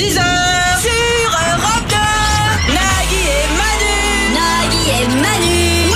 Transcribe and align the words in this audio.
10h 0.00 0.14
sur 0.80 1.30
Europe 1.30 1.86
2. 1.90 2.72
Nagui 2.72 3.22
et 3.26 3.48
Manu. 3.60 4.32
Nagui 4.32 4.88
et 4.88 5.08
Manu. 5.20 5.90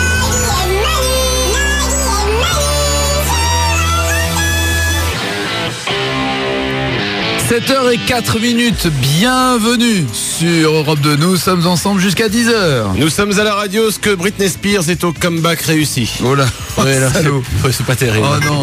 7h04 7.49 8.41
minutes, 8.41 8.89
bienvenue 9.19 10.07
sur 10.13 10.73
Europe 10.73 11.01
2. 11.01 11.17
Nous 11.17 11.37
sommes 11.37 11.67
ensemble 11.67 12.01
jusqu'à 12.01 12.29
10h. 12.29 12.97
Nous 12.97 13.09
sommes 13.11 13.39
à 13.39 13.45
la 13.45 13.55
radio, 13.55 13.91
ce 13.91 13.99
que 13.99 14.15
Britney 14.15 14.49
Spears 14.49 14.89
est 14.89 15.05
au 15.05 15.13
comeback 15.13 15.61
réussi. 15.63 16.11
Oh 16.25 16.35
là, 16.35 16.47
Ouais, 16.79 16.99
là, 16.99 17.09
ouais, 17.65 17.71
c'est 17.73 17.87
pas 17.87 17.97
terrible. 17.97 18.27
Oh 18.29 18.45
non. 18.47 18.63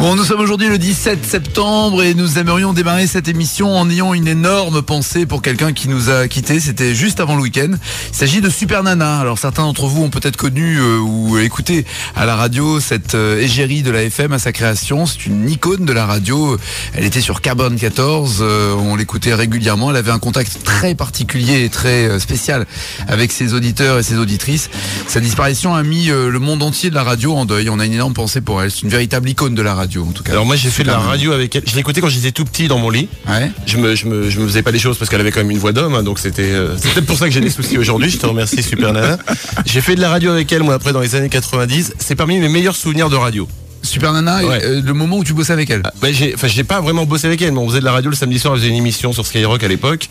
Bon, 0.00 0.16
nous 0.16 0.24
sommes 0.24 0.40
aujourd'hui 0.40 0.68
le 0.68 0.78
17 0.78 1.26
septembre 1.26 2.02
et 2.02 2.14
nous 2.14 2.38
aimerions 2.38 2.72
démarrer 2.72 3.06
cette 3.06 3.28
émission 3.28 3.76
en 3.76 3.90
ayant 3.90 4.14
une 4.14 4.28
énorme 4.28 4.80
pensée 4.80 5.26
pour 5.26 5.42
quelqu'un 5.42 5.74
qui 5.74 5.90
nous 5.90 6.08
a 6.08 6.26
quittés. 6.26 6.58
C'était 6.58 6.94
juste 6.94 7.20
avant 7.20 7.36
le 7.36 7.42
week-end. 7.42 7.72
Il 8.08 8.16
s'agit 8.16 8.40
de 8.40 8.48
Super 8.48 8.82
Nana. 8.82 9.20
Alors 9.20 9.38
certains 9.38 9.60
d'entre 9.60 9.88
vous 9.88 10.02
ont 10.02 10.08
peut-être 10.08 10.38
connu 10.38 10.78
euh, 10.78 11.00
ou 11.00 11.36
écouté 11.36 11.84
à 12.16 12.24
la 12.24 12.34
radio 12.34 12.80
cette 12.80 13.14
euh, 13.14 13.42
égérie 13.42 13.82
de 13.82 13.90
la 13.90 14.04
FM 14.04 14.32
à 14.32 14.38
sa 14.38 14.52
création. 14.52 15.04
C'est 15.04 15.26
une 15.26 15.50
icône 15.50 15.84
de 15.84 15.92
la 15.92 16.06
radio. 16.06 16.56
Elle 16.94 17.04
était 17.04 17.20
sur 17.20 17.42
Carbone 17.42 17.76
14. 17.76 18.38
euh, 18.40 18.72
on 18.72 18.96
l'écoutait 18.96 19.34
régulièrement. 19.34 19.90
Elle 19.90 19.98
avait 19.98 20.12
un 20.12 20.18
contact 20.18 20.64
très 20.64 20.94
particulier 20.94 21.64
et 21.64 21.68
très 21.68 22.18
spécial 22.20 22.66
avec 23.06 23.32
ses 23.32 23.52
auditeurs 23.52 23.98
et 23.98 24.02
ses 24.02 24.16
auditrices. 24.16 24.70
Sa 25.08 25.20
disparition 25.20 25.74
a 25.74 25.82
mis 25.82 26.06
le 26.06 26.38
monde 26.38 26.62
entier 26.62 26.88
de 26.88 26.94
la 26.94 27.02
radio 27.02 27.34
en 27.34 27.44
deuil. 27.44 27.68
On 27.68 27.78
a 27.78 27.84
une 27.84 27.92
énorme 27.92 28.14
pensée 28.14 28.40
pour 28.40 28.62
elle. 28.62 28.70
C'est 28.70 28.80
une 28.80 28.88
véritable 28.88 29.28
icône 29.28 29.54
de 29.54 29.60
la 29.60 29.74
radio 29.74 29.89
en 29.98 30.12
tout 30.12 30.22
cas. 30.22 30.32
Alors 30.32 30.46
moi 30.46 30.56
j'ai 30.56 30.70
fait 30.70 30.82
de 30.82 30.88
la 30.88 30.98
radio 30.98 31.32
avec 31.32 31.54
elle. 31.56 31.62
Je 31.66 31.74
l'écoutais 31.76 32.00
quand 32.00 32.08
j'étais 32.08 32.32
tout 32.32 32.44
petit 32.44 32.68
dans 32.68 32.78
mon 32.78 32.90
lit. 32.90 33.08
Ouais. 33.28 33.50
Je 33.66 33.76
me, 33.78 33.94
je 33.94 34.06
me, 34.06 34.30
je 34.30 34.38
me 34.40 34.46
faisais 34.46 34.62
pas 34.62 34.72
des 34.72 34.78
choses 34.78 34.96
parce 34.98 35.10
qu'elle 35.10 35.20
avait 35.20 35.30
quand 35.32 35.40
même 35.40 35.50
une 35.50 35.58
voix 35.58 35.72
d'homme, 35.72 35.94
hein, 35.94 36.02
donc 36.02 36.18
c'était 36.18 36.42
euh, 36.42 36.76
c'est 36.78 36.92
peut-être 36.92 37.06
pour 37.06 37.18
ça 37.18 37.26
que 37.26 37.32
j'ai 37.32 37.40
des 37.40 37.50
soucis 37.50 37.78
aujourd'hui. 37.78 38.10
Je 38.10 38.18
te 38.18 38.26
remercie 38.26 38.62
Super 38.62 38.92
Nana. 38.92 39.18
J'ai 39.66 39.80
fait 39.80 39.96
de 39.96 40.00
la 40.00 40.10
radio 40.10 40.30
avec 40.30 40.50
elle 40.52 40.62
moi 40.62 40.74
après 40.74 40.92
dans 40.92 41.00
les 41.00 41.14
années 41.14 41.28
90. 41.28 41.94
C'est 41.98 42.14
parmi 42.16 42.38
mes 42.38 42.48
meilleurs 42.48 42.76
souvenirs 42.76 43.10
de 43.10 43.16
radio. 43.16 43.48
Super 43.82 44.12
Nana, 44.12 44.44
Ouais. 44.44 44.60
euh, 44.62 44.82
le 44.84 44.92
moment 44.92 45.16
où 45.16 45.24
tu 45.24 45.32
bossais 45.32 45.54
avec 45.54 45.70
elle. 45.70 45.80
Ah, 45.84 45.92
bah, 46.02 46.08
j'ai, 46.12 46.64
pas 46.64 46.82
vraiment 46.82 47.06
bossé 47.06 47.26
avec 47.28 47.40
elle, 47.40 47.52
mais 47.52 47.60
on 47.60 47.66
faisait 47.66 47.80
de 47.80 47.84
la 47.86 47.92
radio 47.92 48.10
le 48.10 48.16
samedi 48.16 48.38
soir, 48.38 48.52
on 48.52 48.56
faisait 48.56 48.68
une 48.68 48.74
émission 48.74 49.14
sur 49.14 49.24
Skyrock 49.24 49.64
à 49.64 49.68
l'époque, 49.68 50.06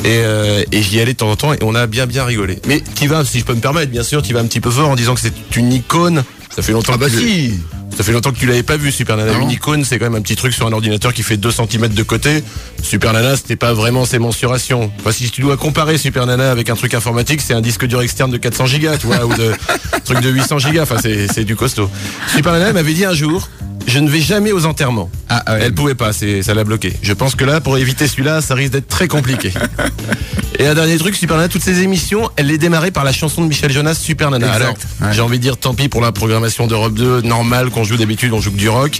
et, 0.00 0.08
euh, 0.08 0.62
et 0.72 0.82
j'y 0.82 1.00
allais 1.00 1.14
de 1.14 1.18
temps 1.18 1.30
en 1.30 1.36
temps, 1.36 1.54
et 1.54 1.58
on 1.62 1.74
a 1.74 1.86
bien 1.86 2.04
bien 2.04 2.24
rigolé. 2.26 2.58
Mais 2.68 2.82
tu 2.94 3.06
vas, 3.08 3.24
si 3.24 3.38
je 3.40 3.44
peux 3.46 3.54
me 3.54 3.60
permettre, 3.62 3.90
bien 3.90 4.02
sûr, 4.02 4.20
tu 4.20 4.34
vas 4.34 4.40
un 4.40 4.44
petit 4.44 4.60
peu 4.60 4.70
fort 4.70 4.90
en 4.90 4.94
disant 4.94 5.14
que 5.14 5.22
c'est 5.22 5.32
une 5.56 5.72
icône. 5.72 6.22
Ça 6.54 6.60
fait 6.60 6.72
longtemps 6.72 6.92
Ah 6.96 6.98
bah 6.98 7.06
que 7.08 7.18
si 7.18 7.54
Ça 7.96 8.02
fait 8.02 8.12
longtemps 8.12 8.32
que 8.32 8.38
tu 8.38 8.46
l'avais 8.46 8.62
pas 8.62 8.76
vu, 8.76 8.90
Super 8.90 9.16
Nana. 9.16 9.32
Ah 9.34 9.38
non. 9.38 9.44
Une 9.44 9.50
icône, 9.50 9.84
c'est 9.84 9.98
quand 9.98 10.06
même 10.06 10.16
un 10.16 10.20
petit 10.20 10.36
truc 10.36 10.52
sur 10.52 10.66
un 10.66 10.72
ordinateur 10.72 11.12
qui 11.14 11.22
fait 11.22 11.36
2 11.36 11.50
cm 11.50 11.88
de 11.88 12.02
côté. 12.02 12.42
Super 12.82 13.12
Nana, 13.12 13.36
c'était 13.36 13.56
pas 13.56 13.72
vraiment 13.72 14.04
ses 14.04 14.18
mensurations. 14.18 14.90
Enfin, 15.00 15.12
si 15.12 15.30
tu 15.30 15.42
dois 15.42 15.56
comparer 15.56 15.96
Super 15.96 16.26
Nana 16.26 16.50
avec 16.50 16.70
un 16.70 16.74
truc 16.74 16.94
informatique, 16.94 17.40
c'est 17.40 17.54
un 17.54 17.60
disque 17.60 17.86
dur 17.86 18.00
externe 18.02 18.30
de 18.30 18.36
400 18.36 18.66
gigas, 18.66 18.98
tu 18.98 19.06
vois, 19.06 19.24
ou 19.24 19.34
de 19.34 19.52
un 19.92 20.00
truc 20.04 20.20
de 20.20 20.30
800 20.30 20.58
gigas. 20.58 20.82
Enfin, 20.82 20.96
c'est, 21.00 21.28
c'est 21.32 21.44
du 21.44 21.54
costaud. 21.54 21.88
Super 22.34 22.52
Nana 22.52 22.72
m'avait 22.72 22.94
dit 22.94 23.04
un 23.04 23.14
jour, 23.14 23.48
je 23.86 23.98
ne 24.00 24.08
vais 24.08 24.20
jamais 24.20 24.52
aux 24.52 24.66
enterrements. 24.66 25.10
Ah, 25.28 25.42
ouais. 25.52 25.60
Elle 25.62 25.74
pouvait 25.74 25.94
pas, 25.94 26.12
ça 26.12 26.54
l'a 26.54 26.64
bloqué. 26.64 26.94
Je 27.02 27.12
pense 27.12 27.34
que 27.34 27.44
là, 27.44 27.60
pour 27.60 27.78
éviter 27.78 28.08
celui-là, 28.08 28.40
ça 28.40 28.54
risque 28.54 28.72
d'être 28.72 28.88
très 28.88 29.08
compliqué. 29.08 29.52
Et 30.58 30.66
un 30.66 30.74
dernier 30.74 30.96
truc, 30.98 31.16
Super 31.16 31.36
Nana, 31.36 31.48
toutes 31.48 31.62
ces 31.62 31.82
émissions, 31.82 32.30
elle 32.36 32.46
les 32.46 32.58
démarrait 32.58 32.92
par 32.92 33.02
la 33.04 33.12
chanson 33.12 33.42
de 33.42 33.48
Michel 33.48 33.72
Jonas, 33.72 33.94
Super 33.94 34.30
Nana. 34.30 34.46
Exact. 34.46 34.60
Alors, 34.62 34.76
Ouais. 35.00 35.08
j'ai 35.14 35.20
envie 35.20 35.38
de 35.38 35.42
dire 35.42 35.56
tant 35.56 35.74
pis 35.74 35.88
pour 35.88 36.00
la 36.00 36.12
programmation 36.12 36.66
d'Europe 36.66 36.94
2, 36.94 37.22
normale 37.22 37.70
qu'on 37.70 37.82
joue 37.84 37.96
d'habitude, 37.96 38.32
on 38.32 38.40
joue 38.40 38.52
que 38.52 38.56
du 38.56 38.68
rock. 38.68 38.98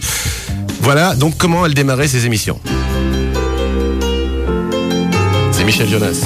Voilà, 0.81 1.15
donc 1.15 1.37
comment 1.39 1.65
elle 1.65 1.75
démarrait 1.75 2.09
ses 2.09 2.27
émissions? 2.27 2.59
C'est 5.53 5.65
Michel 5.65 5.89
Jonas. 5.89 6.21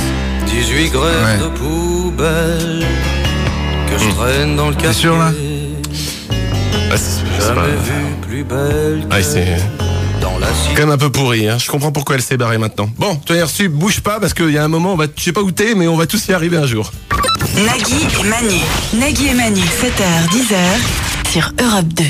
18 0.46 0.88
grèves 0.90 1.24
Ouais. 1.24 1.44
de 1.44 1.48
poubelle 1.58 2.86
que 3.90 3.98
je 4.02 4.08
traîne 4.10 4.56
dans 4.56 4.70
le 4.70 4.74
T'es 4.74 4.84
quartier. 4.84 5.02
sûr, 5.02 5.18
là 5.18 5.30
Ah, 6.90 6.94
c'est- 6.96 7.54
pas- 7.54 7.66
vu 7.66 8.16
plus 8.26 8.44
belle 8.44 9.06
que 9.08 9.14
Ouais, 9.14 9.22
c'est 9.22 9.56
dans 10.30 10.38
la 10.38 10.48
quand 10.74 10.82
même 10.82 10.90
un 10.90 10.98
peu 10.98 11.10
pourri. 11.10 11.48
Hein. 11.48 11.58
Je 11.58 11.70
comprends 11.70 11.92
pourquoi 11.92 12.16
elle 12.16 12.22
s'est 12.22 12.36
barrée 12.36 12.58
maintenant. 12.58 12.88
Bon, 12.98 13.16
toi, 13.16 13.36
as 13.36 13.44
reçu, 13.44 13.68
bouge 13.68 14.00
pas 14.00 14.20
parce 14.20 14.34
qu'il 14.34 14.50
y 14.50 14.58
a 14.58 14.64
un 14.64 14.68
moment, 14.68 14.92
on 14.92 14.96
va, 14.96 15.06
je 15.16 15.22
sais 15.22 15.32
pas 15.32 15.42
où 15.42 15.50
t'es, 15.50 15.74
mais 15.74 15.88
on 15.88 15.96
va 15.96 16.06
tous 16.06 16.28
y 16.28 16.32
arriver 16.32 16.56
un 16.56 16.66
jour. 16.66 16.92
Nagui 17.64 18.06
et 18.20 18.28
Manu. 18.28 18.60
Nagui 18.94 19.28
et 19.28 19.34
Manu, 19.34 19.60
7h, 19.60 20.28
10h 20.30 21.32
sur 21.32 21.52
Europe 21.60 21.88
2. 21.88 22.04